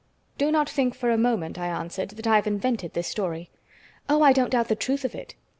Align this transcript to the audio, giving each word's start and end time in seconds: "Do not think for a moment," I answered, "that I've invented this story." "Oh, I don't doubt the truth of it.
"Do 0.39 0.51
not 0.51 0.67
think 0.67 0.95
for 0.95 1.11
a 1.11 1.15
moment," 1.17 1.59
I 1.59 1.67
answered, 1.67 2.09
"that 2.09 2.25
I've 2.25 2.47
invented 2.47 2.93
this 2.93 3.05
story." 3.07 3.51
"Oh, 4.09 4.23
I 4.23 4.33
don't 4.33 4.49
doubt 4.49 4.67
the 4.69 4.75
truth 4.75 5.05
of 5.05 5.13
it. 5.13 5.35